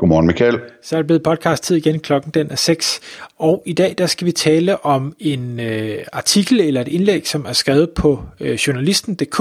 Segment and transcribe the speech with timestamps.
[0.00, 0.60] Godmorgen, Michael.
[0.82, 3.00] Så er det blevet podcast tid igen, klokken den er 6.
[3.38, 7.44] Og i dag der skal vi tale om en øh, artikel eller et indlæg, som
[7.44, 9.38] er skrevet på øh, journalisten.dk,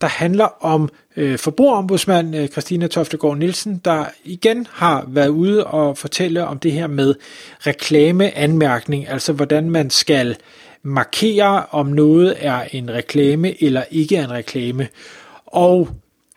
[0.00, 5.98] der handler om øh, forbrugerombudsmand øh, Christina Toftegård Nielsen, der igen har været ude og
[5.98, 7.14] fortælle om det her med
[7.66, 10.36] reklameanmærkning, altså hvordan man skal
[10.82, 14.88] markere, om noget er en reklame eller ikke er en reklame.
[15.46, 15.88] Og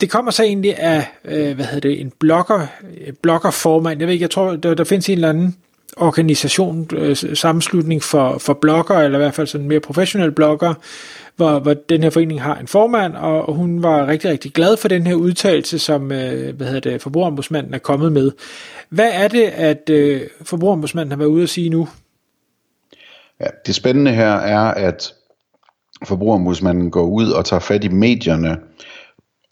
[0.01, 2.67] det kommer så egentlig af, øh, hvad hedder det, en blogger,
[3.07, 3.99] øh, bloggerformand.
[3.99, 5.55] Jeg ved ikke, jeg tror, der, der findes en eller anden
[5.97, 10.73] organisation, øh, sammenslutning for, for blogger, eller i hvert fald sådan mere professionelle blogger,
[11.35, 14.77] hvor, hvor den her forening har en formand, og, og hun var rigtig, rigtig glad
[14.77, 18.31] for den her udtalelse, som øh, hvad hedder det, forbrugerombudsmanden er kommet med.
[18.89, 21.87] Hvad er det, at øh, forbrugerombudsmanden har været ude at sige nu?
[23.39, 25.13] Ja, det spændende her er, at
[26.05, 28.57] forbrugerombudsmanden går ud og tager fat i medierne,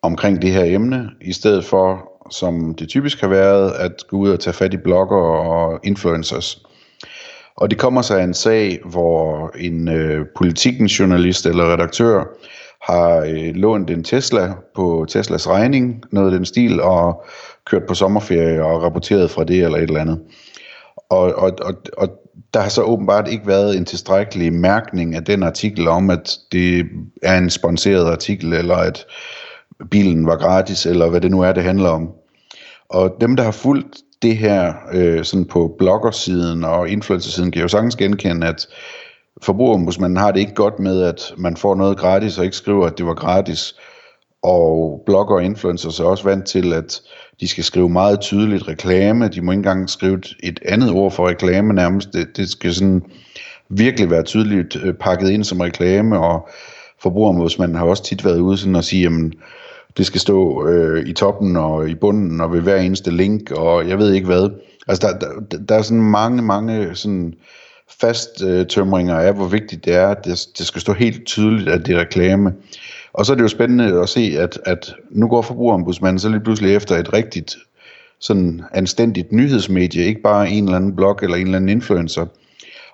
[0.05, 4.29] omkring det her emne, i stedet for, som det typisk har været, at gå ud
[4.29, 6.65] og tage fat i blogger og influencers.
[7.57, 12.23] Og det kommer sig af en sag, hvor en øh, politikens journalist eller redaktør
[12.81, 17.25] har øh, lånt en Tesla på Teslas regning, noget af den stil, og
[17.65, 20.19] kørt på sommerferie og rapporteret fra det eller et eller andet.
[21.09, 22.09] Og, og, og, og
[22.53, 26.85] der har så åbenbart ikke været en tilstrækkelig mærkning af den artikel om, at det
[27.23, 29.05] er en sponsoreret artikel, eller at
[29.91, 32.09] bilen var gratis, eller hvad det nu er, det handler om.
[32.89, 37.67] Og dem, der har fulgt det her øh, sådan på bloggersiden og influencersiden, kan jo
[37.67, 38.67] sagtens genkende, at
[39.44, 42.97] forbrugerombudsmanden har det ikke godt med, at man får noget gratis og ikke skriver, at
[42.97, 43.75] det var gratis.
[44.44, 47.02] Og blogger og influencers er også vant til, at
[47.39, 49.28] de skal skrive meget tydeligt reklame.
[49.28, 52.13] De må ikke engang skrive et andet ord for reklame nærmest.
[52.13, 53.03] Det, det skal sådan
[53.69, 56.50] virkelig være tydeligt øh, pakket ind som reklame, og
[57.01, 59.33] forbrugerombudsmanden har også tit været ude sådan og sige, jamen,
[59.97, 63.89] det skal stå øh, i toppen og i bunden og ved hver eneste link, og
[63.89, 64.50] jeg ved ikke hvad.
[64.88, 67.33] Altså, der, der, der er sådan mange, mange sådan
[68.01, 71.69] fast øh, tømringer af, hvor vigtigt det er, at det, det skal stå helt tydeligt,
[71.69, 72.53] at det er reklame.
[73.13, 76.39] Og så er det jo spændende at se, at, at nu går forbrugerombudsmanden så lige
[76.39, 77.56] pludselig efter et rigtigt
[78.19, 82.25] sådan anstændigt nyhedsmedie, ikke bare en eller anden blog eller en eller anden influencer,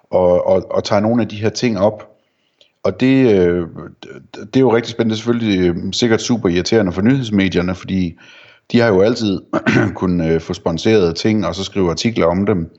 [0.09, 2.10] og, og, og tager nogle af de her ting op,
[2.83, 3.67] og det, øh,
[4.35, 8.15] det er jo rigtig spændende, selvfølgelig øh, sikkert super irriterende for nyhedsmedierne, fordi
[8.71, 9.41] de har jo altid
[9.95, 12.69] kunnet øh, få sponsoreret ting, og så skrive artikler om dem.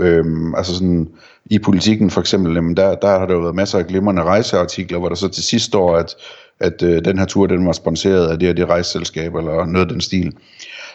[0.00, 1.08] Øhm, altså sådan,
[1.50, 4.98] i politikken for eksempel, jamen der, der har der jo været masser af glimrende rejseartikler,
[4.98, 6.14] hvor der så til sidst står, at,
[6.60, 9.86] at øh, den her tur, den var sponsoreret af det og det rejseselskab, eller noget
[9.86, 10.32] af den stil.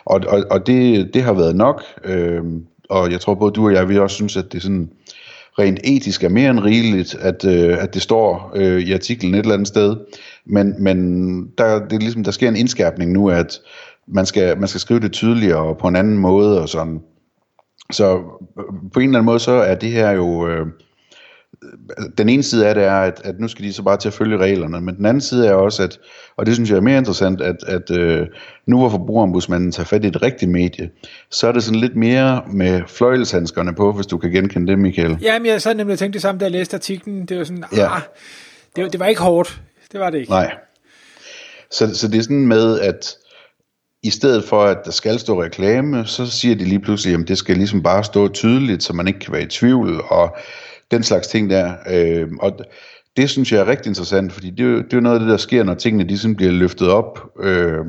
[0.06, 2.44] Og, og, og det, det har været nok, øh,
[2.90, 4.90] og jeg tror både du og jeg, vi også synes, at det er sådan,
[5.60, 9.40] rent etisk er mere end rigeligt, at, øh, at det står øh, i artiklen et
[9.40, 9.96] eller andet sted.
[10.46, 10.98] Men, men
[11.58, 13.60] der, det er ligesom, der sker en indskærpning nu, at
[14.08, 17.00] man skal, man skal skrive det tydeligere på en anden måde og sådan.
[17.92, 18.18] Så
[18.60, 18.64] øh,
[18.94, 20.48] på en eller anden måde, så er det her jo...
[20.48, 20.68] Øh,
[22.18, 24.14] den ene side af det er, at, at nu skal de så bare til at
[24.14, 26.00] følge reglerne, men den anden side er også, at,
[26.38, 28.28] og det synes jeg er mere interessant, at, at øh,
[28.68, 30.90] nu hvor forbrugerombudsmanden tager fat i et rigtigt medie,
[31.32, 35.18] så er det sådan lidt mere med fløjelshandskerne på, hvis du kan genkende det, Michael.
[35.22, 37.26] Ja, men jeg sad nemlig tænkt det samme, da jeg læste artiklen.
[37.26, 37.96] Det var sådan, ja.
[37.96, 38.02] ah,
[38.76, 39.62] det, det var ikke hårdt.
[39.92, 40.32] Det var det ikke.
[40.32, 40.54] Nej.
[41.72, 43.16] Så, så det er sådan med, at
[44.04, 47.38] i stedet for, at der skal stå reklame, så siger de lige pludselig, at det
[47.38, 50.38] skal ligesom bare stå tydeligt, så man ikke kan være i tvivl, og
[50.92, 51.74] den slags ting der.
[51.90, 52.52] Øh, og
[53.18, 55.38] det synes jeg er rigtig interessant, fordi det det er jo noget af det, der
[55.38, 57.86] sker, når tingene de sådan bliver løftet op øh,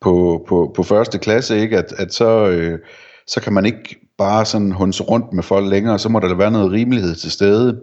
[0.00, 1.78] på, på, på første klasse, ikke?
[1.78, 2.78] At, at så, øh,
[3.26, 6.50] så kan man ikke bare sådan hunse rundt med folk længere, så må der være
[6.50, 7.80] noget rimelighed til stede.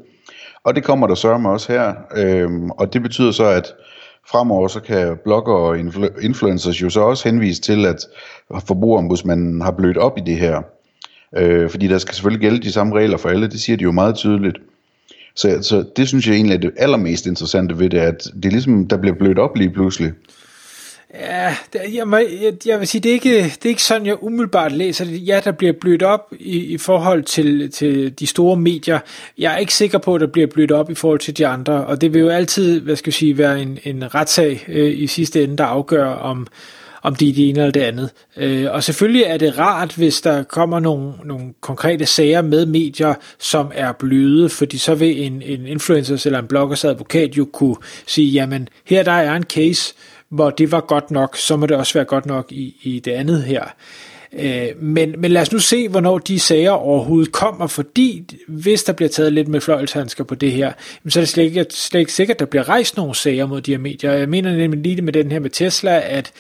[0.64, 3.74] Og det kommer der så også her, øh, og det betyder så, at
[4.32, 8.06] fremover så kan blogger og influ- influencers jo så også henvise til, at
[8.68, 10.62] forbrugerombudsmanden har blødt op i det her.
[11.36, 13.92] Øh, fordi der skal selvfølgelig gælde de samme regler for alle, det siger de jo
[13.92, 14.58] meget tydeligt.
[15.36, 18.52] Så, så det synes jeg egentlig er det allermest interessante ved det, at det er
[18.52, 20.12] ligesom, der bliver blødt op lige pludselig.
[21.14, 24.24] Ja, det, jeg, jeg, jeg vil sige, det er, ikke, det er ikke sådan, jeg
[24.24, 25.28] umiddelbart læser det.
[25.28, 29.00] Ja, der bliver blødt op i, i forhold til, til de store medier.
[29.38, 31.86] Jeg er ikke sikker på, at der bliver blødt op i forhold til de andre,
[31.86, 35.08] og det vil jo altid, hvad skal jeg sige, være en, en retssag øh, i
[35.08, 36.48] sidste ende, der afgør, om,
[37.08, 38.10] om de er det ene eller det andet.
[38.38, 43.14] Øh, og selvfølgelig er det rart, hvis der kommer nogle, nogle konkrete sager med medier,
[43.40, 47.76] som er bløde, fordi så vil en, en influencer eller en bloggers advokat jo kunne
[48.08, 49.94] sige, jamen her der er en case,
[50.30, 53.12] hvor det var godt nok, så må det også være godt nok i, i det
[53.12, 53.64] andet her.
[54.34, 58.94] Øh, men, men lad os nu se, hvornår de sager overhovedet kommer, fordi hvis der
[58.94, 60.72] bliver taget lidt med fløjlshandsker på det her,
[61.08, 63.62] så er det slet ikke, slet ikke sikkert, at der bliver rejst nogle sager mod
[63.62, 64.12] de her medier.
[64.12, 66.32] Jeg mener nemlig lige med den her med Tesla, at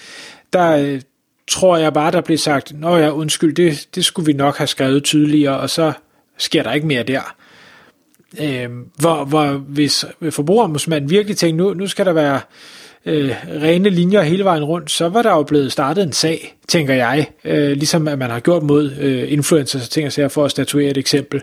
[0.57, 1.01] der øh,
[1.47, 4.67] tror jeg bare, der blev sagt, nå ja, undskyld, det, det skulle vi nok have
[4.67, 5.93] skrevet tydeligere, og så
[6.37, 7.35] sker der ikke mere der.
[8.41, 8.69] Øh,
[8.99, 12.41] hvor, hvor hvis forbrugerombudsmanden virkelig tænkte, nu, nu skal der være
[13.05, 16.93] øh, rene linjer hele vejen rundt, så var der jo blevet startet en sag, tænker
[16.93, 20.45] jeg, øh, ligesom at man har gjort mod øh, influencers og ting og sager for
[20.45, 21.41] at statuere et eksempel.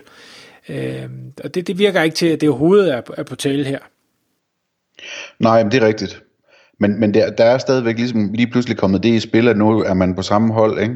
[0.69, 1.03] Øh,
[1.43, 3.79] og det, det virker ikke til, at det overhovedet er, er på tale her.
[5.39, 6.24] Nej, men det er rigtigt.
[6.79, 9.79] Men, men der, der er stadigvæk ligesom lige pludselig kommet det i spil, at nu
[9.79, 10.95] er man på samme hold, ikke?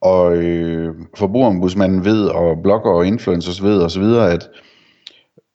[0.00, 4.48] Og øh, forbrugerombudsmanden ved, og blogger og influencers ved osv., at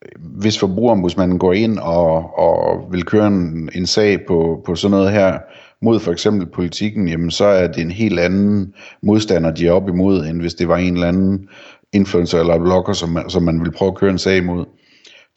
[0.06, 4.92] øh, hvis forbrugerombudsmanden går ind og, og vil køre en, en sag på, på sådan
[4.92, 5.40] noget her,
[5.82, 8.74] mod for eksempel politikken, jamen så er det en helt anden
[9.04, 11.50] modstander, de er op imod, end hvis det var en eller anden
[11.94, 14.66] influencer eller blogger, som, som man vil prøve at køre en sag imod.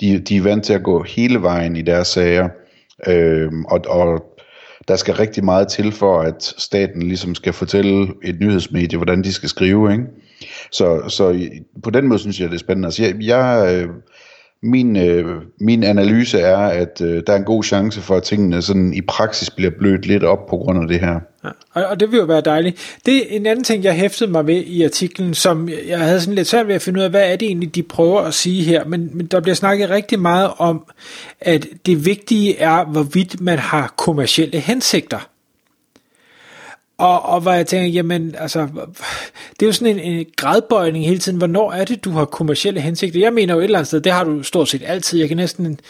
[0.00, 2.48] De, de er vant til at gå hele vejen i deres sager,
[3.06, 4.22] øh, og, og
[4.88, 9.32] der skal rigtig meget til for, at staten ligesom skal fortælle et nyhedsmedie, hvordan de
[9.32, 9.92] skal skrive.
[9.92, 10.04] Ikke?
[10.70, 11.48] Så, så
[11.82, 12.86] på den måde synes jeg, det er spændende.
[12.86, 13.88] Altså, jeg, jeg, øh,
[14.62, 18.62] min, øh, min analyse er, at øh, der er en god chance for, at tingene
[18.62, 21.20] sådan i praksis bliver blødt lidt op på grund af det her.
[21.44, 22.98] Ja, og, og det vil jo være dejligt.
[23.06, 26.34] Det er en anden ting, jeg hæftede mig ved i artiklen, som jeg havde sådan
[26.34, 28.62] lidt svært ved at finde ud af, hvad er det egentlig, de prøver at sige
[28.62, 28.84] her.
[28.84, 30.84] Men, men der bliver snakket rigtig meget om,
[31.40, 35.28] at det vigtige er, hvorvidt man har kommercielle hensigter.
[36.98, 38.68] Og, og hvor jeg tænker, jamen, altså,
[39.50, 41.38] det er jo sådan en, en gradbøjning hele tiden.
[41.38, 43.20] Hvornår er det, du har kommercielle hensigter?
[43.20, 45.18] Jeg mener jo et eller andet sted, det har du stort set altid.
[45.18, 45.80] Jeg kan næsten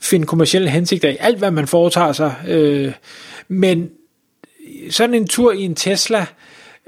[0.00, 2.34] finde kommercielle hensigter i alt, hvad man foretager sig.
[2.48, 2.92] Øh,
[3.48, 3.90] men
[4.90, 6.26] sådan en tur i en Tesla,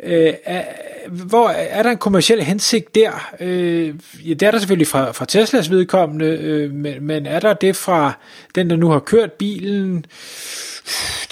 [0.03, 0.65] øh, er,
[1.09, 3.31] hvor er der en kommersiel hensigt der?
[3.41, 3.95] Øh,
[4.25, 7.77] ja, det er der selvfølgelig fra, fra Teslas vedkommende, øh, men, men er der det
[7.77, 8.13] fra
[8.55, 9.97] den, der nu har kørt bilen?
[9.97, 10.03] Øh,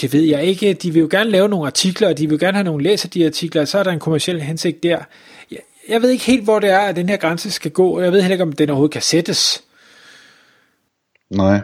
[0.01, 0.73] det ved jeg ikke.
[0.73, 3.27] De vil jo gerne lave nogle artikler, og de vil gerne have nogle læser de
[3.27, 4.99] artikler, og så er der en kommersiel hensigt der.
[5.51, 5.59] Jeg,
[5.89, 8.13] jeg ved ikke helt, hvor det er, at den her grænse skal gå, og jeg
[8.13, 9.63] ved heller ikke, om den overhovedet kan sættes.
[11.31, 11.61] Nej.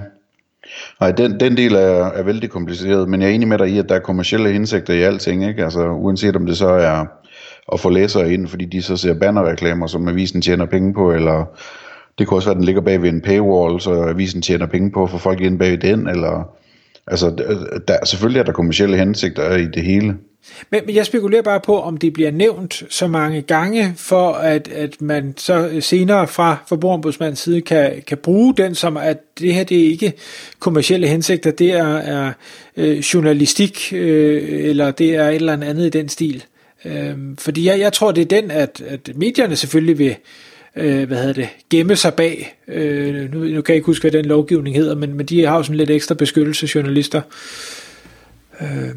[1.01, 3.79] Nej, den, den del er, er vældig kompliceret, men jeg er enig med dig i,
[3.79, 5.65] at der er kommersielle hensigter i alting, ikke?
[5.65, 7.07] Altså, uanset om det så er
[7.73, 11.45] at få læsere ind, fordi de så ser bannerreklamer, som avisen tjener penge på, eller
[12.19, 14.91] det kunne også være, at den ligger bag ved en paywall, så avisen tjener penge
[14.91, 16.57] på at få folk ind bag den, eller
[17.07, 17.31] Altså,
[17.89, 20.17] der, selvfølgelig er der kommersielle hensigter i det hele.
[20.71, 24.69] Men, men jeg spekulerer bare på, om det bliver nævnt så mange gange, for at,
[24.69, 29.65] at man så senere fra forbrugerombudsmandens side kan, kan bruge den som, at det her
[29.65, 30.13] det er ikke
[30.59, 32.33] kommersielle hensigter, det er, er
[32.77, 36.45] øh, journalistik, øh, eller det er et eller andet i den stil.
[36.85, 40.17] Øh, fordi jeg, jeg tror, det er den, at, at medierne selvfølgelig vil,
[40.77, 42.57] øh, hvad hedder det, gemme sig bag.
[42.69, 45.57] Øh, nu, nu kan jeg ikke huske, hvad den lovgivning hedder, men, men de har
[45.57, 47.21] jo sådan lidt ekstra beskyttelse, journalister.
[48.61, 48.95] Øh,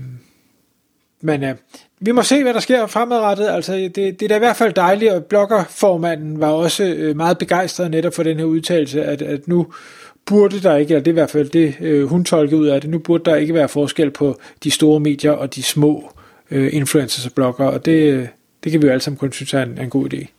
[1.22, 1.56] men øh,
[2.00, 3.48] vi må se, hvad der sker fremadrettet.
[3.48, 7.38] Altså, det, det er da i hvert fald dejligt, og bloggerformanden var også øh, meget
[7.38, 9.68] begejstret netop for den her udtalelse, at, at nu
[10.25, 12.82] burde der ikke, eller det er i hvert fald det, øh, hun tolkede ud af
[12.82, 16.12] det, nu burde der ikke være forskel på de store medier og de små
[16.51, 18.27] øh, influencers og blogger, og det, øh,
[18.63, 20.38] det kan vi jo alle sammen kun synes er en, en god idé.